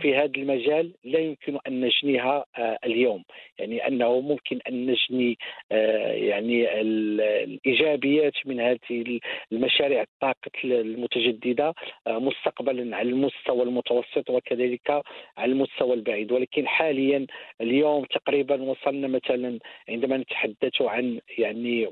في 0.00 0.16
هذا 0.16 0.32
المجال 0.36 0.94
لا 1.04 1.18
يمكن 1.18 1.58
أن 1.66 1.80
نجنيها 1.80 2.44
آه، 2.58 2.78
اليوم. 2.84 3.24
يعني 3.58 3.86
أنه 3.86 4.20
ممكن 4.20 4.58
أن 4.68 4.86
نجني 4.86 5.38
آه، 5.72 6.12
يعني 6.12 6.80
الإيجابيات 6.80 8.32
من 8.46 8.60
هذه 8.60 9.20
المشاريع 9.52 10.02
الطاقة 10.02 10.50
المتجددة 10.64 11.74
آه، 12.06 12.18
مستقبلا 12.18 12.96
على 12.96 13.08
المستوى 13.08 13.62
المتوسط 13.62 14.30
وكذلك 14.30 15.02
على 15.38 15.52
المستوى 15.52 15.94
البعيد. 15.94 16.32
ولكن 16.32 16.68
حاليا 16.68 17.26
اليوم 17.60 18.04
تقريبا 18.04 18.62
وصلنا 18.62 19.08
مثلا 19.08 19.58
عندما 19.88 20.16
نتحدث 20.16 20.82
عن 20.82 21.20
يعني 21.38 21.88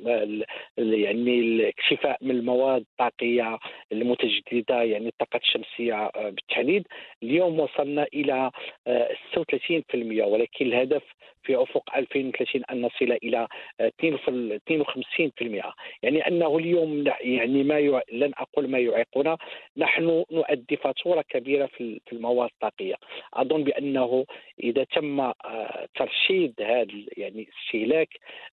يعني 0.79 1.41
الاكتفاء 1.41 2.19
من 2.23 2.31
المواد 2.31 2.81
الطاقية 2.81 3.59
المتجددة 3.93 4.83
يعني 4.83 5.09
الطاقة 5.09 5.41
الشمسية 5.45 6.11
بالتحديد. 6.15 6.87
اليوم 7.23 7.61
وصلنا 7.61 7.78
إلى 8.15 8.51
36% 8.89 10.25
ولكن 10.25 10.67
الهدف 10.67 11.03
في 11.43 11.63
أفق 11.63 11.97
2030 11.97 12.63
أن 12.71 12.83
نصل 12.83 13.19
إلى 13.23 13.49
52% 13.83 15.73
يعني 16.03 16.29
أنه 16.29 16.59
اليوم 16.59 17.05
يعني 17.21 17.63
ما. 17.63 18.03
لن 18.13 18.33
أقول 18.39 18.71
ما 18.71 18.79
يعيقنا 18.79 19.37
نحن 19.77 20.25
نؤدي 20.31 20.77
فاتورة 20.77 21.25
كبيرة 21.29 21.67
في 21.67 22.01
المواد 22.13 22.51
الطاقيه 22.55 22.95
أظن 23.35 23.65
بأنه 23.65 24.25
إذا 24.63 24.85
تم 24.85 25.21
آه، 25.21 25.89
ترشيد 25.95 26.55
هذا 26.61 26.87
يعني 27.17 27.49
استهلاك 27.49 28.09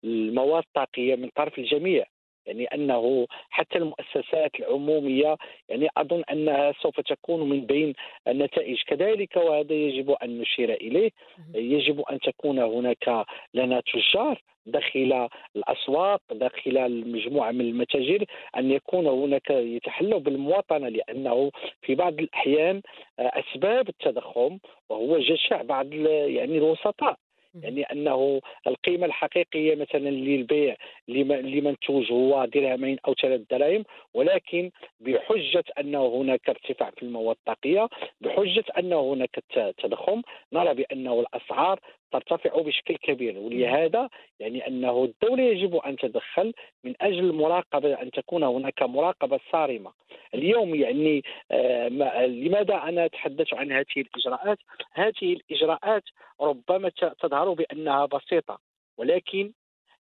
المواد 0.04 0.64
الطاقيه 0.64 1.16
من 1.16 1.30
طرف 1.36 1.58
الجميع 1.58 2.06
يعني 2.46 2.66
أنه 2.66 3.28
حتى 3.50 3.78
المؤسسات 3.78 4.52
العمومية 4.60 5.38
يعني 5.70 5.88
أظن 5.98 6.24
أنها 6.32 6.74
سوف 6.82 7.00
تكون 7.00 7.50
من 7.50 7.66
بين 7.66 7.94
النتائج. 8.28 8.82
كذلك 8.88 9.36
وهذا 9.36 9.74
يجب 9.74 10.12
أن 10.12 10.38
نشير 10.40 10.74
إليه. 10.74 11.12
يجب 11.56 12.02
أن 12.02 12.20
تكون 12.20 12.60
هناك 12.60 13.26
لنا 13.54 13.82
تجار 13.94 14.42
داخل 14.66 15.28
الأسواق 15.56 16.22
داخل 16.32 16.78
المجموعة 16.78 17.52
من 17.52 17.62
المتاجر 17.62 18.26
أن 18.58 18.72
يكون 18.72 19.08
هناك 19.08 19.50
يتحلوا 19.50 20.20
بالمواطنة 20.20 20.90
لأنه 20.90 21.52
في 21.82 21.96
بعض 21.96 22.20
الأحيان 22.20 22.82
أسباب 23.20 23.90
التضخم 23.90 24.58
وهو 24.90 25.18
جشع 25.18 25.62
بعض 25.62 25.94
يعني 25.94 26.58
الوسطاء. 26.58 27.16
يعني 27.62 27.84
أنه 27.84 28.42
القيمة 28.68 29.06
الحقيقية 29.06 29.76
مثلا 29.76 30.10
للبيع 30.10 30.76
لمنتوج 31.08 32.12
هو 32.12 32.46
درهمين 32.46 32.98
أو 33.08 33.14
ثلاث 33.14 33.42
دراهم 33.52 33.84
ولكن 34.14 34.72
بحجة 35.00 35.64
انه 35.80 36.08
هناك 36.22 36.50
ارتفاع 36.50 36.90
في 36.90 37.04
المواد 37.04 37.36
الطاقيه 37.36 37.90
بحجة 38.22 38.64
انه 38.78 39.14
هناك 39.14 39.44
تضخم 39.78 40.22
نرى 40.54 40.74
بأنه 40.74 41.20
الأسعار 41.20 41.80
ترتفع 42.12 42.62
بشكل 42.62 42.96
كبير 42.96 43.38
ولهذا 43.38 44.10
يعني 44.40 44.68
أنه 44.68 45.04
الدولة 45.04 45.44
يجب 45.44 45.76
أن 45.76 45.96
تدخل 45.98 46.54
من 46.84 46.94
أجل 47.02 47.20
المراقبة 47.20 47.94
أن 48.02 48.12
تكون 48.12 48.44
هناك 48.44 48.84
مراقبة 48.84 49.40
صارمة. 49.52 49.92
اليوم 50.34 50.76
يعني 50.76 51.24
آه 51.52 51.88
لماذا 52.26 52.76
أنا 52.76 53.06
أتحدث 53.06 53.54
عن 53.54 53.72
هذه 53.72 53.86
الإجراءات؟ 53.98 54.58
هذه 54.94 55.14
الإجراءات 55.34 56.04
ربما 56.42 56.90
تظهر 57.20 57.54
بأنها 57.54 58.06
بسيطة 58.06 58.60
ولكن 58.98 59.52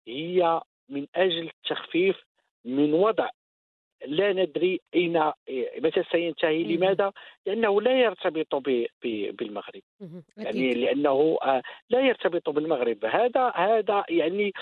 هي 0.07 0.61
من 0.89 1.07
أجل 1.15 1.49
التخفيف 1.49 2.15
من 2.65 2.93
وضع 2.93 3.29
لا 4.05 4.33
ندري 4.33 4.81
أين 4.95 5.31
متى 5.77 6.03
سينتهي 6.11 6.63
لماذا؟ 6.63 7.11
لأنه 7.45 7.81
لا 7.81 8.01
يرتبط 8.01 8.55
بالمغرب. 9.03 9.81
يعني 10.37 10.73
لأنه 10.73 11.37
آه، 11.41 11.61
لا 11.89 11.99
يرتبط 11.99 12.49
بالمغرب. 12.49 13.05
هذا 13.05 13.51
هذا 13.55 14.03
يعني 14.09 14.53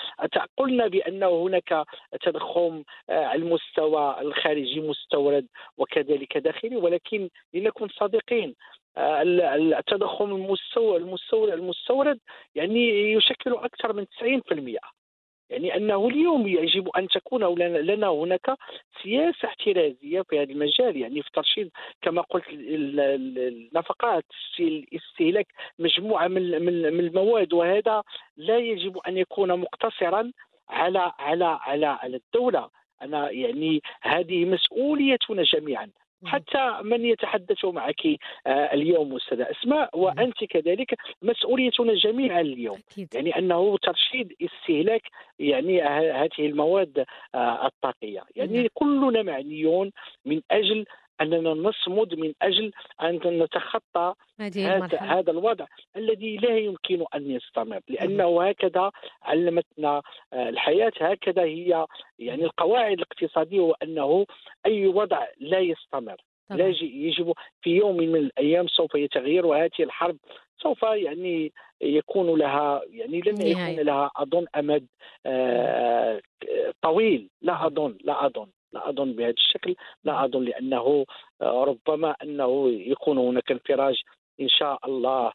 قلنا 0.56 0.86
بان 0.86 1.22
هناك 1.22 1.84
تضخم 2.22 2.82
آه، 3.10 3.24
على 3.24 3.42
المستوى 3.42 4.20
الخارجي 4.20 4.80
مستورد 4.80 5.46
وكذلك 5.78 6.38
داخلي 6.38 6.76
ولكن 6.76 7.28
لنكن 7.54 7.88
صادقين 7.88 8.54
آه، 8.96 9.22
التضخم 9.22 10.34
المستورد 10.34 11.02
المستورد 11.52 12.18
يعني 12.54 13.12
يشكل 13.12 13.52
أكثر 13.54 13.92
من 13.92 14.06
90% 14.06 14.99
يعني 15.50 15.76
أنه 15.76 16.08
اليوم 16.08 16.46
يجب 16.46 16.88
أن 16.88 17.08
تكون 17.08 17.58
لنا 17.60 18.08
هناك 18.08 18.56
سياسة 19.02 19.48
احترازية 19.48 20.22
في 20.22 20.38
هذا 20.42 20.52
المجال. 20.52 20.96
يعني 20.96 21.22
في 21.22 21.30
ترشيد 21.32 21.70
كما 22.02 22.22
قلت 22.22 22.44
النفقات 22.50 24.24
استهلاك 24.94 25.46
مجموعة 25.78 26.28
من 26.28 26.62
من 26.62 27.00
المواد 27.00 27.52
وهذا 27.52 28.02
لا 28.36 28.58
يجب 28.58 28.98
أن 28.98 29.16
يكون 29.16 29.60
مقتصرا 29.60 30.32
على 30.68 31.12
على 31.18 31.58
على 31.60 31.86
على 31.86 32.16
الدولة. 32.16 32.70
أنا 33.02 33.30
يعني 33.30 33.80
هذه 34.02 34.44
مسؤوليتنا 34.44 35.42
جميعا. 35.42 35.90
حتى 36.24 36.78
من 36.82 37.04
يتحدث 37.04 37.64
معك 37.64 38.06
آه، 38.46 38.74
اليوم 38.74 39.16
أستاذة 39.16 39.46
أسماء 39.50 39.98
وأنت 39.98 40.44
كذلك 40.44 40.94
مسؤوليتنا 41.22 41.94
جميعا 41.94 42.40
اليوم. 42.40 42.78
يعني 43.14 43.38
أنه 43.38 43.76
ترشيد 43.76 44.32
استهلاك 44.42 45.02
يعني 45.38 45.82
هذه 45.82 46.28
المواد 46.38 47.04
آه، 47.34 47.66
الطاقية. 47.66 48.22
يعني 48.36 48.68
كلنا 48.74 49.22
معنيون 49.22 49.90
من 50.24 50.40
أجل 50.50 50.84
أننا 51.20 51.50
نصمد 51.50 52.14
من 52.14 52.32
أجل 52.42 52.72
أن 53.02 53.20
نتخطى 53.24 54.14
هذا, 54.40 54.98
هذا 55.00 55.30
الوضع 55.30 55.66
الذي 55.96 56.36
لا 56.36 56.58
يمكن 56.58 57.04
أن 57.14 57.30
يستمر 57.30 57.80
لأنه 57.88 58.48
هكذا 58.48 58.90
علمتنا 59.22 60.02
آه، 60.32 60.48
الحياة 60.48 60.92
هكذا 61.00 61.42
هي 61.42 61.86
يعني 62.18 62.44
القواعد 62.44 62.92
الاقتصادية 62.92 63.60
وأنه 63.60 64.26
أي 64.66 64.86
وضع 64.86 65.26
لا 65.40 65.58
يستمر 65.58 66.16
لا 66.50 66.68
يجب 66.82 67.32
في 67.62 67.70
يوم 67.70 67.96
من 67.96 68.16
الأيام 68.16 68.66
سوف 68.68 68.94
يتغير 68.94 69.46
وهذه 69.46 69.70
الحرب 69.80 70.16
سوف 70.62 70.82
يعني 70.82 71.52
يكون 71.80 72.38
لها 72.38 72.82
يعني 72.90 73.20
لن 73.20 73.46
يكون 73.46 73.86
لها 73.86 74.10
أظن 74.16 74.46
أمد 74.56 74.86
آه، 75.26 76.20
طويل. 76.82 77.30
لا 77.42 77.66
أظن 77.66 77.98
لا 78.04 78.26
أظن. 78.26 78.46
لا 78.72 78.88
أظن 78.88 79.12
بهذا 79.12 79.30
الشكل 79.30 79.74
لا 80.04 80.24
أظن 80.24 80.44
لأنه 80.44 81.04
آه، 81.42 81.64
ربما 81.64 82.14
أنه 82.22 82.70
يكون 82.70 83.18
هناك 83.18 83.50
انفراج 83.50 83.94
إن 84.40 84.48
شاء 84.48 84.78
الله 84.86 85.32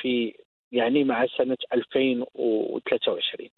في 0.00 0.34
يعني 0.74 1.04
مع 1.04 1.26
سنة 1.38 1.56
2023 1.72 3.48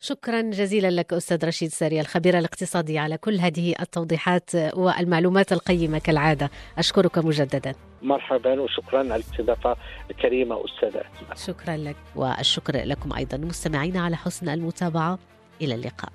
شكرا 0.00 0.40
جزيلا 0.40 0.90
لك 0.90 1.12
أستاذ 1.12 1.46
رشيد 1.46 1.68
ساري 1.68 2.00
الخبير 2.00 2.38
الاقتصادي 2.38 2.98
على 2.98 3.18
كل 3.18 3.38
هذه 3.38 3.74
التوضيحات 3.80 4.50
والمعلومات 4.74 5.52
القيمة 5.52 5.98
كالعادة. 5.98 6.50
أشكرك 6.78 7.18
مجددا. 7.18 7.74
مرحبا 8.02 8.60
وشكرا 8.60 8.98
على 8.98 9.16
الاستضافة 9.16 9.76
الكريمة 10.10 10.64
أستاذة 10.64 11.02
شكرا 11.46 11.76
لك 11.76 11.96
والشكر 12.16 12.84
لكم 12.84 13.12
أيضا. 13.12 13.36
مستمعين 13.36 13.96
على 13.96 14.16
حسن 14.16 14.48
المتابعة 14.48 15.18
إلى 15.62 15.74
اللقاء. 15.74 16.12